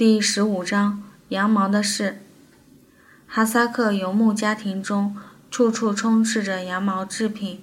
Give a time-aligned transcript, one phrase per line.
[0.00, 2.22] 第十五章羊毛的事。
[3.26, 5.14] 哈萨克游牧家庭中，
[5.50, 7.62] 处处充斥着羊毛制品，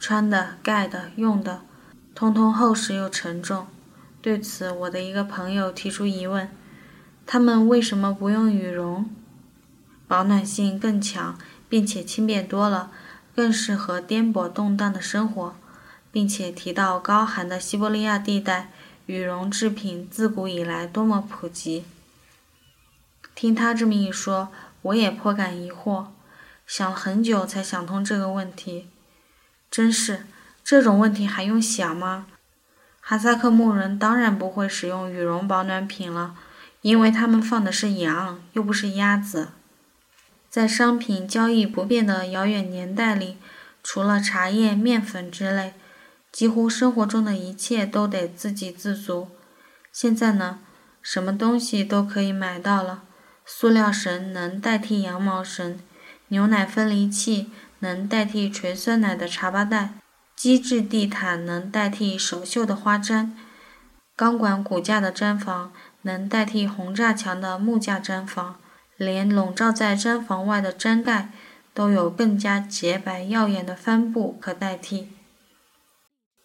[0.00, 1.60] 穿的、盖的、用的，
[2.12, 3.68] 通通厚实又沉重。
[4.20, 6.50] 对此，我的一个朋友提出疑问：
[7.24, 9.08] 他们为什么不用羽绒？
[10.08, 12.90] 保暖性更强，并且轻便多了，
[13.32, 15.54] 更适合颠簸动荡的生活，
[16.10, 18.72] 并且提到高寒的西伯利亚地带，
[19.06, 21.84] 羽绒制品自古以来多么普及。
[23.34, 24.48] 听他这么一说，
[24.82, 26.06] 我也颇感疑惑，
[26.66, 28.88] 想了很久才想通这个问题。
[29.70, 30.26] 真是，
[30.64, 32.26] 这种问题还用想吗？
[33.00, 36.34] 哈萨克牧人当然不会使用羽绒保暖品了，
[36.80, 39.50] 因为他们放的是羊，又不是鸭子。
[40.50, 43.36] 在商品交易不便的遥远年代里，
[43.82, 45.74] 除了茶叶、面粉之类，
[46.36, 49.28] 几乎生活中的一切都得自给自足。
[49.90, 50.58] 现在呢，
[51.00, 53.04] 什么东西都可以买到了。
[53.46, 55.80] 塑料绳能代替羊毛绳，
[56.28, 59.94] 牛奶分离器能代替纯酸奶的茶包袋，
[60.36, 63.30] 机制地毯能代替手绣的花毡，
[64.14, 68.56] 钢管骨架的毡房能代替红栅墙的木架毡房。
[68.98, 71.30] 连笼罩在毡房外的毡盖，
[71.72, 75.15] 都有更加洁白耀眼的帆布可代替，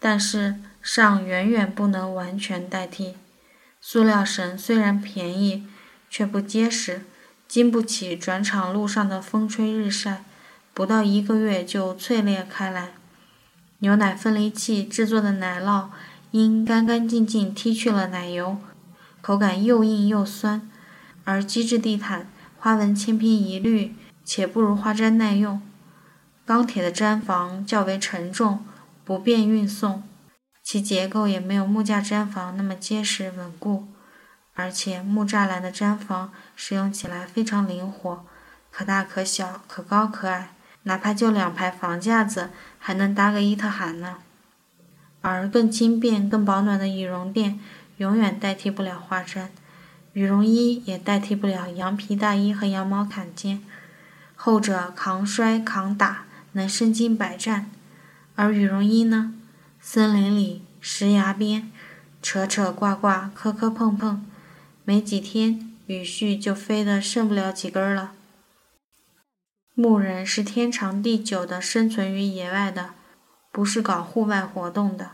[0.04, 3.14] 但是尚远远不能完全代替。
[3.80, 5.68] 塑料绳虽然便宜，
[6.10, 7.04] 却不结实，
[7.48, 10.24] 经不起转场路上的风吹日晒，
[10.74, 12.94] 不到一个月就脆裂开来。
[13.80, 15.90] 牛奶分离器制作的奶酪，
[16.32, 18.58] 因干干净净剔去了奶油，
[19.22, 20.68] 口感又硬又酸，
[21.24, 22.28] 而机制地毯。
[22.58, 25.62] 花纹千篇一律，且不如花毡耐用。
[26.46, 28.64] 钢铁的毡房较为沉重，
[29.12, 30.04] 不便运送，
[30.64, 33.90] 其结构也没有木架毡房那么结实稳固。
[34.54, 38.26] 而且木栅栏的毡房使用起来非常灵活，
[38.72, 44.20] 可大可小，可高可矮，哪怕就两排房架子，还能搭个伊特罕呢。
[45.20, 47.60] 而更轻便、更保暖的羽绒垫，
[47.98, 49.50] 永远代替不了花毡。
[50.14, 53.62] 羽绒衣也代替不了羊皮大衣和羊毛坎肩，
[54.38, 56.24] 后者抗摔抗打，
[56.54, 57.66] 能身经百战；
[58.42, 59.36] 而羽绒衣呢，
[59.80, 61.72] 森林里、石崖边，
[62.24, 64.26] 扯扯挂挂，磕磕碰碰，
[64.84, 68.14] 没几天羽絮就飞得剩不了几根了。
[69.76, 72.96] 牧人是天长地久的生存于野外的，
[73.52, 75.12] 不是搞户外活动的。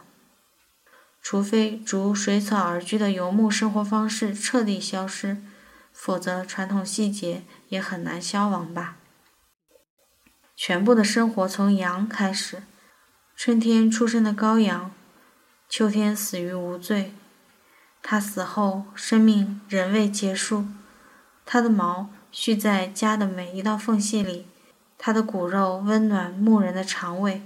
[1.21, 5.35] 除非逐水草而居的游牧生活方式彻底消失，
[5.91, 8.95] 否则传统细节也很难消亡吧。
[10.55, 12.63] 全部的生活从羊开始，
[13.37, 14.89] 春天出生的羔羊，
[15.69, 17.13] 秋天死于无罪。
[18.01, 20.65] 它死后，生命仍未结束。
[21.45, 24.47] 它的毛蓄在家的每一道缝隙里，
[24.97, 27.43] 它的骨肉温暖牧人的肠胃，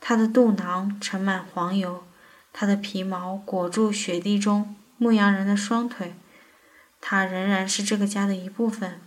[0.00, 2.04] 他的肚囊盛满黄油。
[2.52, 6.14] 他的皮毛裹住雪地中牧羊人的双腿，
[7.00, 9.00] 他仍然是这个家的一部分。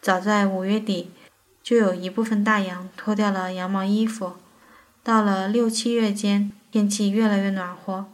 [0.00, 1.10] 早在五月底，
[1.60, 4.36] 就有一部分大羊脱掉了羊毛衣服。
[5.06, 8.06] 到了六七月间，天气越来越暖和，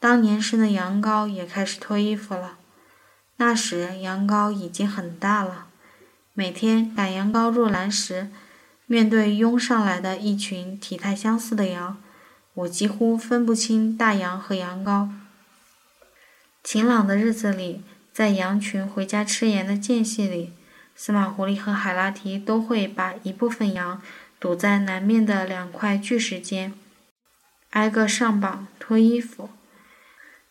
[0.00, 2.58] 当年生的羊羔也开始脱衣服了。
[3.36, 5.68] 那时羊羔已经很大了。
[6.32, 8.30] 每天赶羊羔入栏时，
[8.86, 12.02] 面对拥上来的一群体态相似的羊。
[12.54, 15.10] 我几乎分不清大羊和羊羔。
[16.64, 20.52] 晴朗的日子里，在羊群回家吃盐的间隙里，
[20.96, 24.02] 司马狐狸和海拉提都会把一部分羊
[24.44, 26.74] 堵在南面的两块巨石间，
[27.70, 29.48] 挨个上绑脱衣服。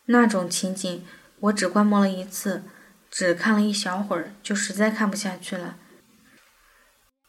[0.06, 1.06] 那种情景，
[1.42, 2.64] 我只观摩了一次，
[3.12, 5.76] 只看了一小会儿，就实在看不下去了。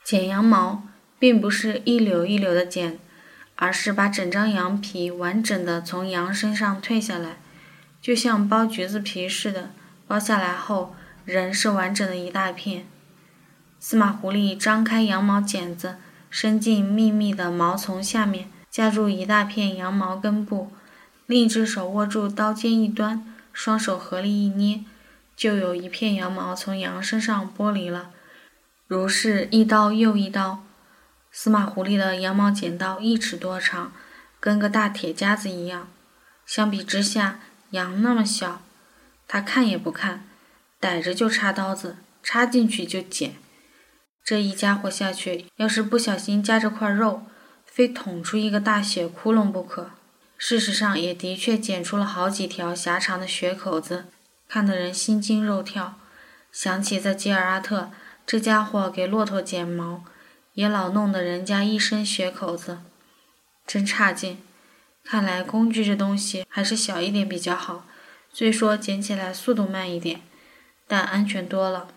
[0.02, 0.84] 剪羊毛，
[1.18, 2.98] 并不是一绺一绺的剪。
[3.56, 7.36] 而是把整张羊皮完整的从羊身上褪下来，
[8.00, 9.70] 就像剥橘子皮似的。
[10.08, 10.96] 剥下来后，
[11.26, 12.86] 仍是完整的一大片。
[13.78, 15.98] 司马狐狸张开羊毛剪子，
[16.36, 20.72] 伸进密密的毛丛下面，夹住一大片羊毛根部，
[21.26, 24.80] 另一只手握住刀尖一端，双手合力一捏，
[25.36, 28.10] 就有一片羊毛从羊身上剥离了。
[28.88, 30.64] 如是一刀又一刀。
[31.30, 33.92] 司马狐狸的羊毛剪刀一尺多长，
[34.40, 35.86] 跟个大铁夹子一样。
[36.44, 37.38] 相比之下，
[37.70, 38.60] 羊那么小，
[39.28, 40.24] 他看也不看，
[40.80, 43.36] 逮着就插刀子，插进去就剪。
[44.24, 47.24] 这一家伙下去，要是不小心夹着块肉，
[47.66, 49.90] 非捅出一个大血窟窿不可。
[50.38, 54.06] 事实上，也的确剪出了好几条狭长的血口子，
[54.48, 55.96] 看得人心惊肉跳。
[56.50, 57.90] 想起在吉尔阿特，
[58.26, 60.04] 这家伙给骆驼剪毛，
[60.54, 62.78] 也老弄得人家一身血口子，
[63.66, 64.38] 真差劲。
[65.04, 67.86] 看来工具这东西还是小一点比较好，
[68.32, 70.22] 虽说剪起来速度慢一点，
[70.88, 71.88] 但安全多了。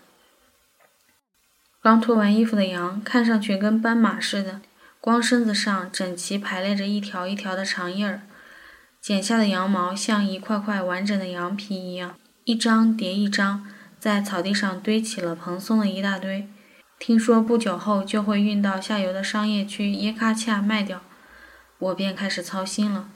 [1.80, 4.60] 刚脱完衣服的羊看上去跟斑马似的，
[5.00, 8.22] 光身子上整齐排列着一条一条的长印儿，
[9.00, 13.64] 剪下的羊毛像一块块完整的羊皮一样，一张叠一张，
[14.00, 16.48] 在草地上堆起了蓬松的一大堆。
[16.98, 21.00] 听说不久后就会运到下游的商业区耶卡恰卖掉，
[21.78, 23.08] 我便开始操心了：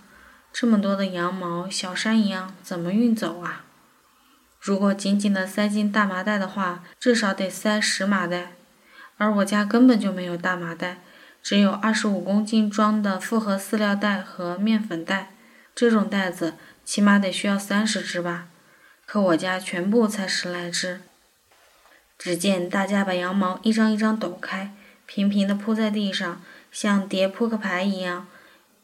[0.52, 3.64] 这么多的羊毛，小山一样，怎么运走啊？
[4.62, 8.52] 如果紧紧地塞进大麻袋的话，至少得塞十麻袋，
[9.16, 10.98] 而我家根本就没有大麻袋，
[11.42, 15.32] 只有二十五公斤装的复合饲料袋和面粉袋。
[15.74, 16.54] 这种袋子
[16.84, 18.46] 起码得需要三十只吧，
[19.04, 21.00] 可我家全部才十来只。
[22.16, 24.72] 只见大家把羊毛一张一张抖开，
[25.06, 28.28] 平平地铺在地上，像叠扑克牌一样，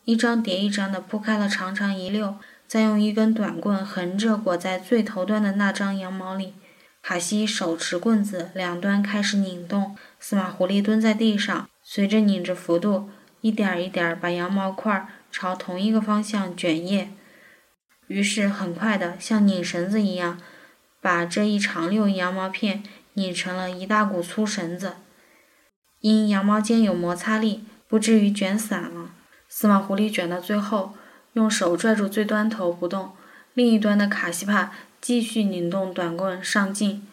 [0.03, 2.37] 一张叠一张地铺开了长长一溜。
[2.69, 6.53] 再用一根短棍横着裹在最头端的那张羊毛里，
[7.01, 9.97] 卡西手持棍子，两端开始拧动。
[10.21, 13.09] 司马狐狸蹲在地上，随着拧着幅度，
[13.41, 17.09] 一点一点把羊毛块朝同一个方向卷叶。
[18.09, 20.39] 于是很快的，像拧绳子一样，
[21.01, 22.83] 把这一长溜羊毛片
[23.15, 24.97] 拧成了一大股粗绳子。
[26.01, 29.13] 因羊毛间有摩擦力，不至于卷散了。
[29.49, 30.93] 司马狐狸卷到最后。
[31.39, 33.13] 用手拽住最端头不动，
[33.55, 37.07] 另一端的卡西帕继续拧动短棍上劲。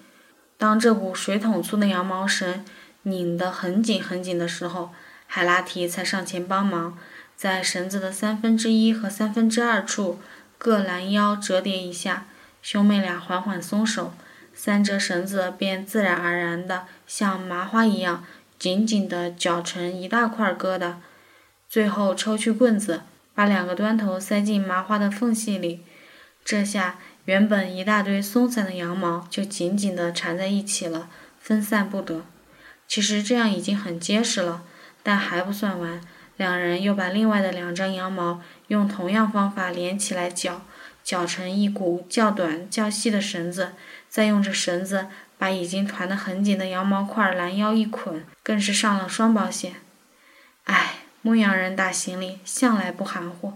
[0.57, 2.66] 当这股水桶粗的羊毛绳
[3.04, 4.89] 拧得很紧很紧的时候，
[5.27, 6.98] 海拉提才上前帮忙，
[7.36, 10.19] 在绳子的三分之一和三分之二处
[10.57, 12.25] 各拦腰折叠一下，
[12.63, 14.12] 兄妹俩缓缓松手，
[14.56, 18.25] 三折绳子便自然而然地像麻花一样
[18.57, 20.95] 紧紧地绞成一大块疙瘩。
[21.69, 23.01] 最后抽去棍子。
[23.35, 25.83] 把两个端头塞进麻花的缝隙里，
[26.45, 31.09] 这下原本一大堆松散的羊毛就紧紧地缠在一起了，
[31.39, 32.23] 分散不得。
[32.87, 34.63] 其实这样已经很结实了，
[35.03, 36.01] 但还不算完。
[36.37, 40.61] 两人又把另外的两张羊毛用同样方法连起来绞，
[41.03, 43.73] 绞成一股较短较细的绳子，
[44.07, 49.75] 再用这绳子把已经团得很紧的羊毛块拦腰一捆，更是上了双保险。
[50.65, 51.05] 唉。
[51.25, 53.54] 牧羊人打行李向来不含糊，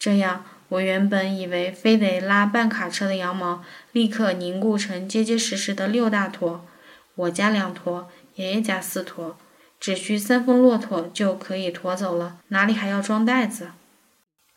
[0.00, 3.62] 这样我原本以为非得拉半卡车的羊毛
[3.92, 6.66] 立刻凝固成结结实实的六大坨，
[7.14, 9.38] 我家两坨，爷爷家四坨，
[9.78, 13.70] 只需三峰骆驼就可以驮走了，哪里还要装袋子？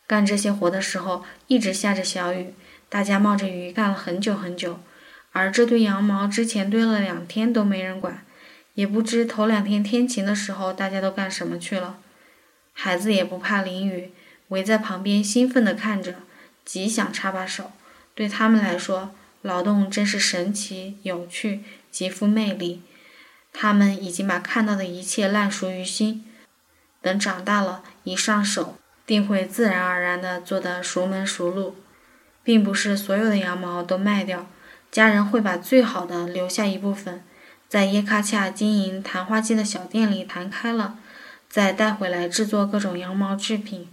[0.08, 2.56] 干这些活的时候一直下着小雨，
[2.90, 4.80] 大家冒着雨干了很久很久，
[5.32, 8.26] 而这堆羊毛之前堆了两天都没人管，
[8.74, 12.00] 也不知头两天天晴的时候大家都干什么去了。
[12.78, 14.12] 孩子也不怕淋雨，
[14.50, 16.16] 围在旁边兴奋地看着，
[16.66, 17.72] 极想插把手。
[18.14, 22.84] 对他们来说，劳动真是神奇、有趣、极富魅力。
[23.54, 26.26] 他们已经把看到的一切烂熟于心，
[27.02, 31.78] 等长大了，一上手，定会自然而然地做得熟门熟路。
[32.44, 34.48] 并不是所有的羊毛都卖掉，
[34.92, 37.24] 家人会把最好的留下一部分，
[37.68, 41.00] 在耶卡恰经营弹花机的小店里弹开了。
[41.56, 43.88] 再带回来制作各种羊毛制品。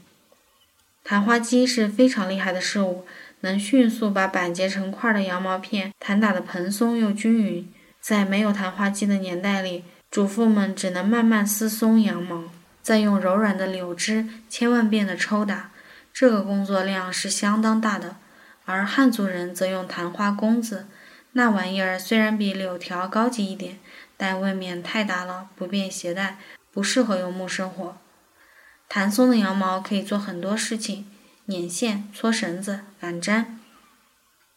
[1.04, 3.06] 弹花机是非常厉害的事物，
[3.42, 7.72] 能迅速把板结成块的羊毛片弹打得蓬松又均匀。
[8.00, 12.46] 在没有弹花机的年代里，主妇们只能慢慢撕松羊毛，
[12.82, 15.70] 再用柔软的柳枝千万遍地抽打，
[16.12, 18.16] 这个工作量是相当大的。
[18.64, 20.88] 而汉族人则用弹花弓子，
[21.34, 23.78] 那玩意儿虽然比柳条高级一点，
[24.16, 26.38] 但未免太大了，不便携带。
[26.72, 27.96] 不适合游牧生活。
[28.88, 31.06] 弹松的羊毛可以做很多事情：
[31.46, 33.44] 捻线、搓绳子、染毡。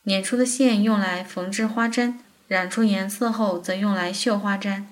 [0.04, 2.16] 捻出的线用来缝制花毡，
[2.48, 4.84] 染出颜色后则用来绣花毡，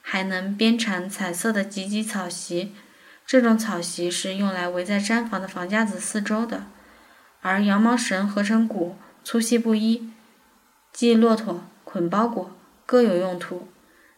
[0.00, 2.72] 还能编缠彩色的吉吉草席。
[3.26, 6.64] 这种草席是用来围在毡房的房架子四周的。
[7.40, 10.10] 而羊毛绳合成鼓，粗细不一，
[10.92, 12.50] 系骆驼、捆包裹，
[12.86, 13.68] 各有用途。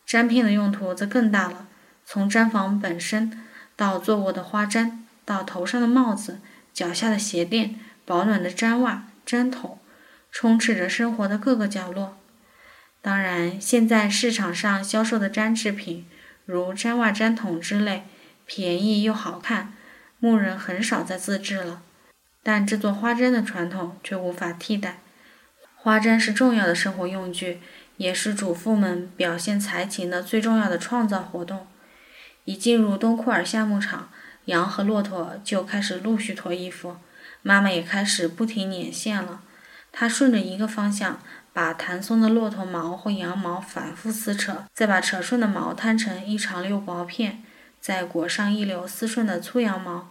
[0.07, 1.67] 毡片的用途则更大了。
[2.09, 3.37] 从毡房本身，
[3.75, 4.93] 到坐卧的花毡，
[5.25, 6.39] 到头上的帽子、
[6.73, 9.81] 脚下的鞋垫、保暖的毡袜、毡筒，
[10.31, 12.17] 充斥着生活的各个角落。
[13.03, 16.07] 当然，现在市场上销售的毡制品，
[16.45, 18.05] 如毡袜、毡筒之类，
[18.47, 19.75] 便宜又好看，
[20.21, 21.83] 牧人很少再自制了。
[22.45, 24.99] 但制作花针的传统却无法替代。
[25.75, 27.61] 花毡是重要的生活用具，
[27.97, 31.67] 也是主妇们表现才情的最重要的创造活动。
[32.47, 34.09] 一进入东库尔夏牧场，
[34.45, 36.97] 羊和骆驼就开始陆续脱衣服，
[37.43, 39.43] 妈妈也开始不停捻线了。
[39.91, 41.21] 她顺着一个方向，
[41.53, 47.43] 把弹松的骆驼毛或羊毛反复撕扯，再把扯顺的毛摊成一长溜薄片，
[47.81, 50.09] 再裹上一绺丝顺的粗羊毛，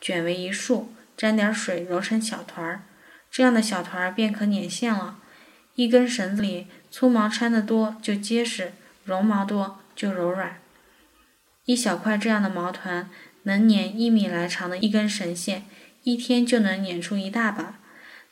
[0.00, 2.82] 卷为一束，沾点水揉成小团儿。
[3.30, 5.18] 这样的小团儿便可捻线了。
[5.74, 8.72] 一根绳子里粗毛掺得多就结实，
[9.04, 10.56] 绒毛多就柔软。
[11.66, 13.08] 一小块这样的毛团
[13.44, 15.64] 能捻一米来长的一根绳线，
[16.02, 17.78] 一天就能捻出一大把。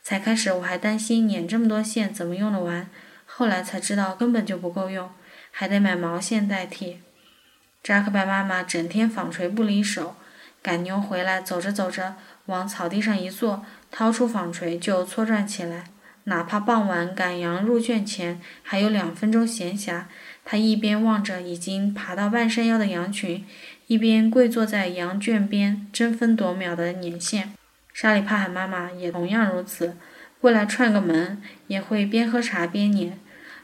[0.02, 2.88] 才开始我还担心捻这么多线怎么用得完，
[3.24, 5.10] 后来才知道根本就不够用，
[5.50, 7.00] 还得买毛线代替。
[7.82, 10.16] 扎克伯妈妈整天纺锤不离手，
[10.60, 13.64] 赶牛回来走着走着往草地上一坐。
[13.90, 15.84] 掏出纺锤就搓转起来，
[16.24, 20.04] 哪怕傍晚赶羊入圈前还有两分钟闲暇，
[20.44, 23.44] 他一边望着已经爬到半山腰的羊群，
[23.86, 27.52] 一边跪坐在羊圈边争分夺秒地捻线。
[27.94, 29.96] 沙里帕海妈妈也同样如此，
[30.40, 33.18] 过来串个门也会边喝茶边捻。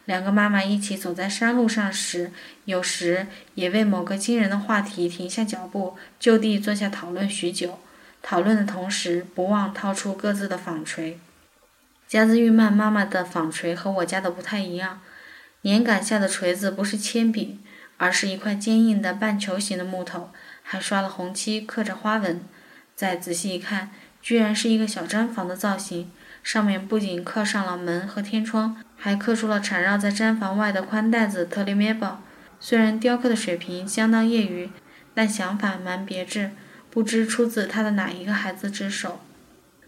[0.04, 2.30] 两个妈妈一起走在山路上时，
[2.64, 7.78] 有时也为某个惊人的话题停下脚步，就地坐下讨论许久。
[8.22, 11.18] 讨论的同时，不忘掏出各自的纺锤。
[12.06, 15.00] 加兹玉曼妈妈的纺锤和我家的不太一样，
[15.62, 17.58] 年杆下的锤子不是铅笔，
[17.96, 20.30] 而是一块坚硬的半球形的木头，
[20.62, 22.40] 还刷了红漆，刻着花纹。
[22.94, 23.90] 再仔细一看，
[24.22, 26.10] 居然是一个小毡房的造型，
[26.42, 32.22] 上面不仅刻上了门和天窗，还刻出了缠绕在毡房外的宽带子特列咩宝。
[32.60, 34.70] 虽然雕刻的水平相当业余，
[35.14, 36.52] 但想法蛮别致。
[36.90, 39.20] 不知出自他的哪一个孩子之手，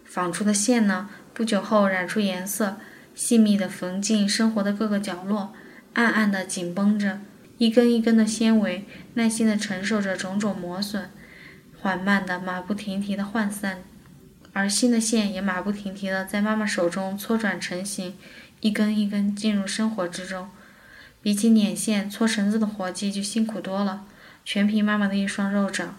[0.05, 1.09] 纺出的线呢？
[1.33, 2.77] 不久后染出颜色，
[3.15, 5.53] 细密地缝进生活的各个角落，
[5.93, 7.19] 暗暗地紧绷着，
[7.57, 11.09] 一根一根的纤维耐心地承受着种种磨损，
[11.79, 13.83] 缓慢地、马不停蹄地涣散，
[14.53, 18.15] 而新的线也马不停蹄地在妈妈手中搓转成型，
[18.61, 20.49] 一根一根进入生活之中。
[21.21, 24.05] 比起捻线、搓绳子的活计就辛苦多了，
[24.43, 25.97] 全凭妈妈的一双肉掌。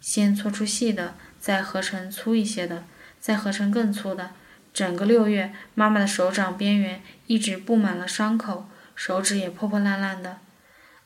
[0.00, 2.84] 先搓出细的，再合成粗一些的，
[3.18, 4.30] 再合成更粗的。
[4.72, 10.38] 整个六月，妈妈的手掌边缘一直布满了伤口，手指也破破烂烂的。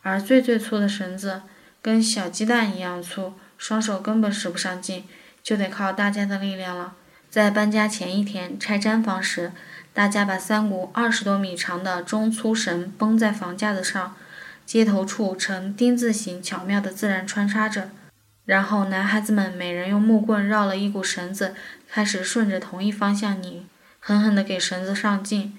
[0.03, 1.43] 而最最粗的绳子，
[1.83, 5.05] 跟小鸡蛋一样粗，双手根本使不上劲，
[5.43, 6.95] 就得靠大家的力量了。
[7.29, 9.53] 在搬家前一天拆毡房时，
[9.93, 14.15] 大家把三股二十多米长的中粗绳绷在房架子上，
[14.65, 17.91] 接头处呈丁字形，巧妙地自然穿插着。
[18.45, 21.55] 然后，男孩子们每人用木棍绕了一股绳子，
[21.89, 25.59] 开始顺着同一方向拧，狠狠地给绳子上劲。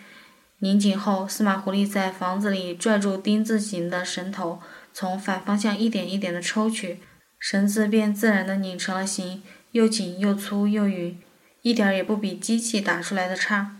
[0.60, 4.60] 拧紧后，司马狐狸在房子里拽住丁字形的绳头，
[4.92, 7.00] 从反方向一点一点地抽取，
[7.40, 11.22] 绳子便自然地拧成了形，又紧又粗又匀，
[11.62, 13.78] 一点也不比机器打出来的差。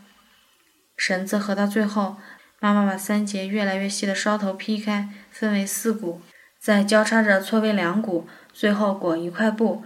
[0.96, 2.18] 绳子合到最后，
[2.60, 6.22] 妈妈把三节越来越细的梢头劈开，分为四股，
[6.60, 8.28] 再交叉着搓为两股。
[8.54, 9.84] 最后裹一块布，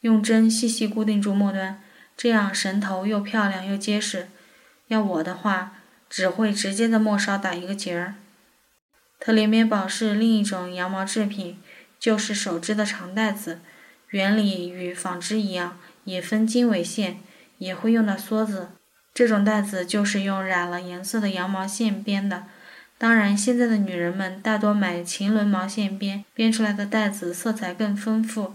[0.00, 1.82] 用针细细固定住末端，
[2.16, 4.28] 这样绳头又漂亮又结实。
[4.86, 5.72] 要我的话，
[6.12, 8.16] 只会直接在末梢打一个结儿。
[9.18, 11.58] 特里棉宝是另一种羊毛制品，
[11.98, 13.60] 就是手织的长带子，
[14.10, 17.20] 原理与纺织一样，也分经纬线，
[17.56, 18.72] 也会用到梭子。
[19.14, 22.44] 这种带子就是用染了颜色的羊毛线编的。
[22.98, 28.54] 当然，现在的女人们大多买秦纶毛线编，编出来的带子色彩更丰富，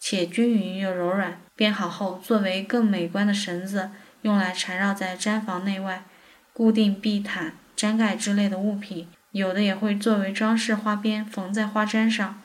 [0.00, 1.38] 且均匀又柔软。
[1.54, 3.90] 编好后，作为更美观的绳子，
[4.22, 6.04] 用来缠绕在毡房内外，
[6.54, 9.08] 固定地毯、毡盖之类的物品。
[9.32, 12.40] 有的也会作为装饰花边，缝在花毡上。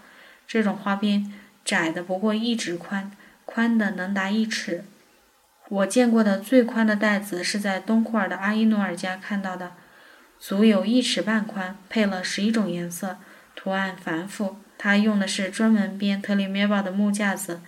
[0.48, 1.32] 这种花边
[1.63, 3.12] 窄的不过一指宽，
[3.46, 4.84] 宽的能达一尺。
[5.70, 9.74] 我见过的最宽的带子是在东库尔的阿依努尔家看到的。
[10.39, 13.18] 足有一尺半宽，配了十一种颜色，
[13.56, 14.58] 图案繁复。
[14.80, 17.62] 他用的是专门编特里咩宝的木架子，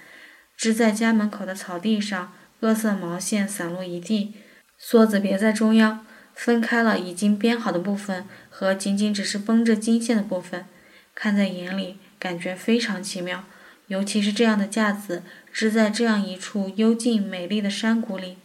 [0.57, 4.33] 支在家门口的草地上，各色毛线散落一地，
[4.81, 6.05] 梭子别在中央，
[6.43, 10.65] 分开了已经编好的部分和仅仅只是绷着金线的部分，
[11.13, 13.43] 看在眼里感觉非常奇妙。
[13.85, 15.21] 尤其是这样的架子，
[15.53, 18.37] 支在这样一处幽静美丽的山谷里。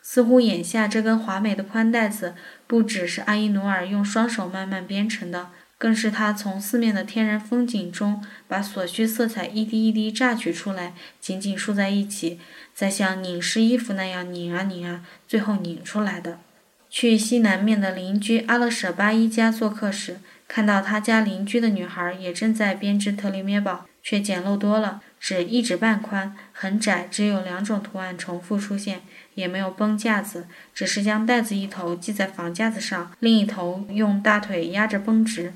[0.00, 2.34] 似乎眼下这根华美的宽带子，
[2.66, 12.40] 不只是阿依努尔用双手慢慢编成的，更是他从四面的天然风景中把所需色彩一滴一滴榨取出来，紧紧束在一起，
[12.74, 16.38] 再像拧湿衣服那样拧啊拧啊，最后拧出来的。
[16.94, 29.00] 去西南面的邻居阿勒舍巴伊家做客时，看到他家邻居的女孩也正在编织特里面宝，却简陋多了，只一指半宽，很窄，只有两种图案重复出现，
[29.36, 35.54] 也没有绷架子，只是将带子一头系在房架子上，另一头用大腿压着绷直。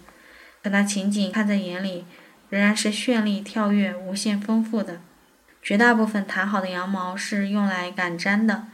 [0.63, 2.07] 可那情景看在眼里，
[2.49, 5.01] 仍然是绚丽、跳跃、无限丰富的。
[5.63, 8.69] 绝大部分弹好的羊毛是用来赶粘的。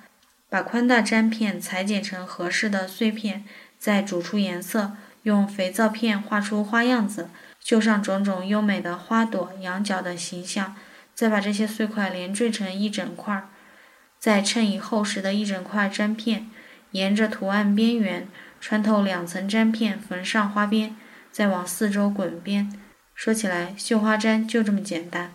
[0.52, 3.42] 把宽大粘片裁剪成合适的碎片，
[3.78, 4.92] 再煮出颜色，
[5.22, 10.76] 用肥皂片画出花样子，绣上种种优美的花朵、羊角的形象，
[11.14, 13.48] 再把这些碎块连缀成一整块，
[14.18, 16.50] 再衬以厚实的一整块粘片，
[16.90, 18.28] 沿着图案边缘
[18.60, 20.94] 穿透两层粘片，缝上花边，
[21.30, 22.78] 再往四周滚边。
[23.14, 25.32] 说起来，绣花毡就这么简单，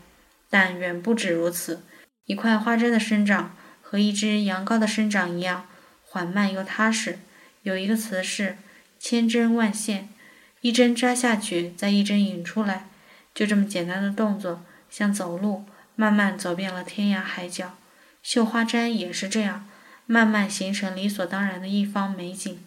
[0.48, 1.82] 但远不止如此。
[2.26, 3.56] 一块花针的生长。
[3.90, 5.66] 和一只羊羔的生长一样
[6.04, 7.20] 缓慢又踏实。
[7.62, 8.58] 有一个词是
[9.00, 10.10] “千针万线”，
[10.60, 12.88] 一针扎下去，再一针引出来，
[13.34, 15.64] 就这么简单的动作，像走路，
[15.96, 17.78] 慢慢走遍了天涯海角。
[18.22, 19.66] 绣花毡也是这样，
[20.06, 22.60] 慢慢形成理所当然的一方美景。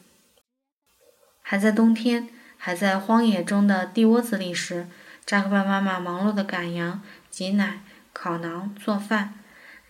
[1.43, 4.89] 还在冬天，还在荒野中的地窝子里时，
[5.27, 7.81] 扎克巴妈妈忙碌地赶羊、挤奶、
[8.15, 9.35] 烤馕、做饭。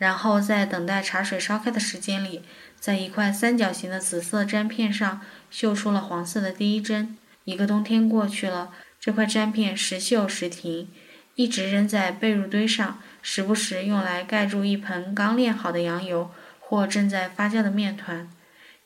[0.01, 2.43] 然后在等待茶水烧开的时间里，
[2.81, 7.19] 在一块三角形的紫色粘片上绣出了黄色的第一针。
[7.45, 10.89] 一个冬天过去了，这块粘片时绣时停，
[11.35, 18.27] 一直扔在被褥堆上，时不时用来盖住一盆刚炼好的羊油或正在发酵的面团。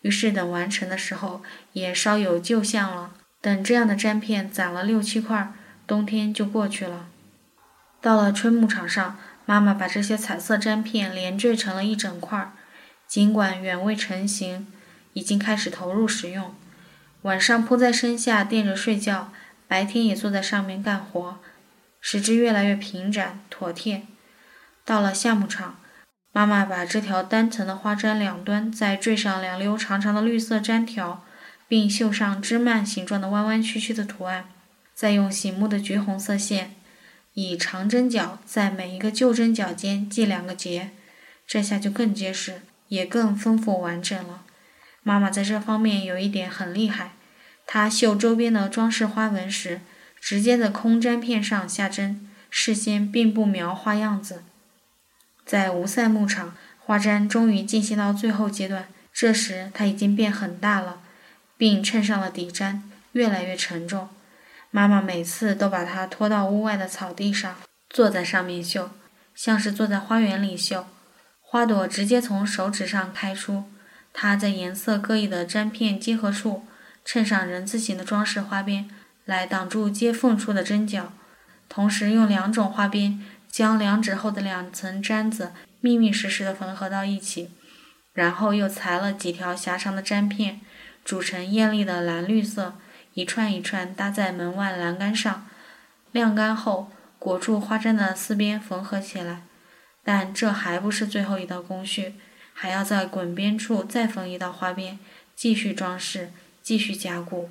[0.00, 1.44] 于是等完成的时候，
[1.74, 3.12] 也稍有旧相了。
[3.40, 5.52] 等这样的粘片攒了六七块，
[5.86, 7.06] 冬天就过去了。
[8.00, 9.16] 到了春牧场上。
[9.46, 12.52] 妈妈把这些彩色粘片连缀成了一整块儿，
[13.06, 14.66] 尽管远未成型，
[15.12, 16.54] 已经开始投入使用。
[17.22, 19.32] 晚上铺在身下垫着睡觉，
[19.68, 21.38] 白天也坐在上面干活，
[22.00, 24.02] 使之越来越平展妥帖。
[24.84, 25.78] 到了夏牧场，
[26.32, 31.24] 妈妈把这条单层的花毡两端再缀上两溜长长的绿色粘条，
[31.68, 34.46] 并绣上枝蔓形状的弯弯曲曲的图案，
[34.94, 36.74] 再用醒目的橘红色线。
[37.34, 40.90] 以长针脚在每一个旧针脚间系两个结，
[41.46, 44.42] 这下就更结实，也更丰富完整了。
[45.02, 47.12] 妈妈在这方面有一点很厉害，
[47.66, 49.80] 她绣周边的装饰花纹时，
[50.20, 54.44] 直接在空粘片上下针，事先并不描画样子。
[55.44, 61.00] 在无塞牧场，花毡终于进行到最后阶段，这时它已经变很大了，
[61.58, 62.80] 并衬上了底毡，
[63.12, 64.08] 越来越沉重。
[64.76, 67.54] 妈妈每次都把它拖到屋外的草地上，
[67.88, 68.90] 坐在上面绣，
[69.32, 70.84] 像是坐在花园里绣。
[71.40, 73.70] 花朵直接从手指上开出，
[74.12, 76.64] 她在颜色各异的粘片结合处
[77.04, 78.90] 衬上人字形的装饰花边，
[79.24, 81.12] 来挡住接缝处的针脚。
[81.68, 87.50] 同时用两种花边将两指厚的两层毡子密密实实地缝合到一起，
[88.12, 90.60] 然后又裁了几条狭长的粘片，
[91.04, 92.74] 组成艳丽的蓝绿色。
[93.14, 95.48] 一串一串搭在门外栏杆上，
[96.10, 99.42] 晾干后裹住花毡的四边缝合起来。
[100.02, 102.14] 但这还不是最后一道工序，
[102.52, 104.98] 还要在滚边处再缝一道花边，
[105.34, 107.50] 继续装饰，继续加固。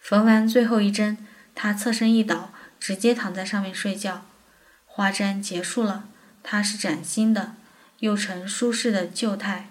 [0.00, 1.18] 缝完最后一针，
[1.54, 4.24] 他侧身一倒，直接躺在上面睡觉。
[4.86, 6.08] 花毡结束了，
[6.42, 7.56] 它是崭新的，
[7.98, 9.68] 又成舒适的旧态。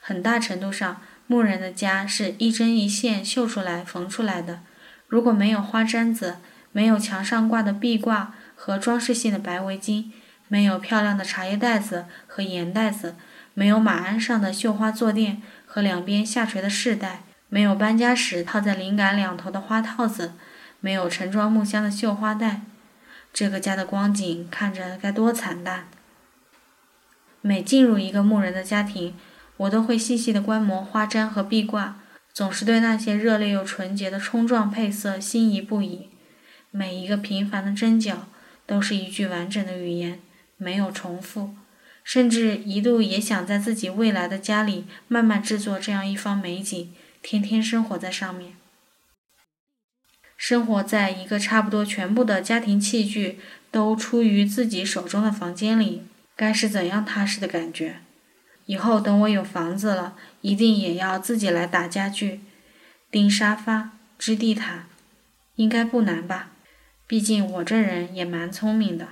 [0.00, 1.02] 很大程度上。
[1.28, 4.60] 牧人的家是一针一线绣出来、缝出来的。
[5.06, 6.38] 如果没有花毡子，
[6.72, 10.06] 没有墙上挂的壁挂和装饰性的白围巾，
[10.48, 13.14] 没有漂亮的茶叶袋子和盐袋子，
[13.52, 20.32] 没有马鞍上的绣花坐垫和两边下垂的饰带，没有搬家时套在灵感两头的花套子，
[20.80, 22.62] 没有盛装木箱的绣花袋，
[23.34, 25.88] 这个家的光景看着该多惨淡！
[27.42, 29.14] 每进入一个牧人的家庭，
[29.58, 32.00] 我都会细细地观摩花毡和壁挂，
[32.32, 36.08] 总是对那些热烈又纯洁的冲撞配色心仪不已。
[36.70, 38.28] 每一个平凡的针脚
[38.66, 40.20] 都是一句完整的语言，
[40.56, 41.54] 没有重复。
[42.04, 48.52] 甚至一度也想在自己未来的家里慢慢制作这样一方美景，天天生活在上面。
[50.36, 53.40] 生活在一个差不多全部的家庭器具
[53.70, 56.04] 都出于自己手中的房间里，
[56.36, 57.96] 该是怎样踏实的感觉？
[58.68, 62.42] 以后等我有房子了，一定也要自己来打家具、
[63.10, 64.84] 钉沙发、织地毯，
[65.54, 66.50] 应该不难吧？
[67.06, 69.08] 毕竟我这人也蛮聪明的。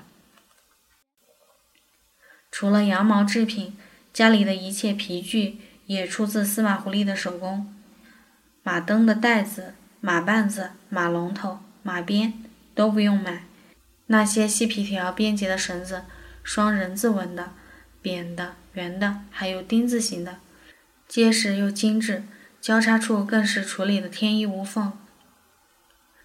[2.50, 3.74] 除了羊毛制品，
[4.12, 7.74] 家里的一切皮具也出自司马狐狸的手工。
[8.62, 13.44] 马蹬的带子、马绊子、马龙头、马鞭都不用买，
[14.08, 16.04] 那些细皮条编结的绳子，
[16.42, 17.52] 双人字纹的、
[18.06, 20.36] 扁的、圆的，还有丁字形的，
[21.08, 22.22] 结实又精致，
[22.60, 24.92] 交叉处更是处理的天衣无缝。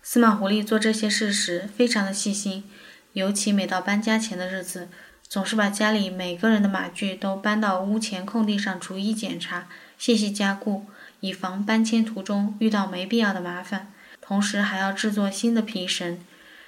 [0.04, 2.66] 司马狐狸做这些事时非常的细心，
[3.14, 4.90] 尤其每到搬家前的日子，
[5.28, 9.68] 总是把家里每个人的马具都搬到屋前空地上逐一检查、
[9.98, 10.86] 细细加固，
[11.22, 13.92] 以防搬迁途中遇到没必要的麻烦。
[14.22, 16.20] 同时还要制作新的皮绳，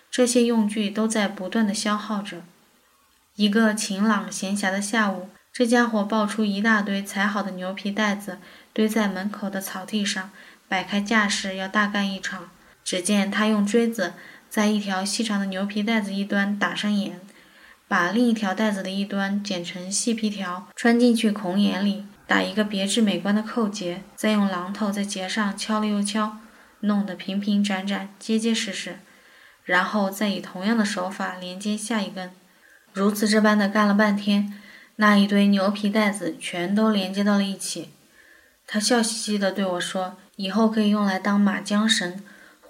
[0.09, 2.41] 这些用具都在不断的消耗着。
[3.35, 8.37] 一个晴朗闲暇的下午，这家伙抱出一大堆裁好的牛皮袋子，
[8.73, 10.29] 堆在门口的草地上，
[10.67, 12.51] 摆开架势要大干一场。
[12.83, 14.13] 只见他用锥子
[14.49, 17.19] 在一条细长的牛皮袋子一端打上眼，
[17.87, 26.37] 把另一条带子的一端剪成细皮条，穿进去孔眼里，打一个别致美观的扣结，再用榔头在结上敲了又敲，
[26.81, 28.99] 弄得平平展展、结结实实，
[29.63, 32.31] 然后再以同样的手法连接下一根，
[32.93, 34.53] 如此这般的干了半天，
[34.97, 37.89] 那一堆牛皮袋子全都连接到了一起。
[38.65, 42.23] 他笑嘻嘻地对我说：“以后可以用来当马缰绳。”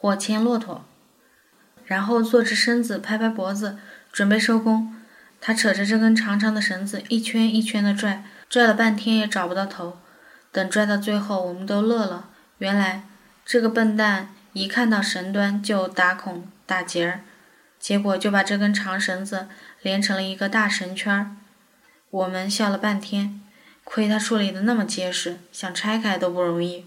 [0.04, 0.84] 或牵骆驼，
[1.86, 3.78] 然后坐直身子，拍拍脖子，
[4.12, 4.94] 准备收工。
[5.40, 9.98] 他扯着这根长长的绳子，一圈一圈的拽，拽了半天也找不到头。
[10.52, 12.28] 等拽到最后，我们都乐了。
[12.58, 13.04] 原来
[13.46, 17.22] 这个笨蛋一看到绳端就打孔打结儿，
[17.80, 19.48] 结果就把这根长绳子
[19.84, 21.36] 连成了一个大绳圈儿。
[22.10, 23.40] 我们笑了半天，
[23.84, 26.86] 亏他处理的那么结实，想拆开都不容易。